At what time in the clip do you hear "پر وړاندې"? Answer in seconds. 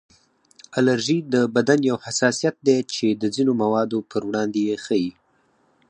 4.11-4.59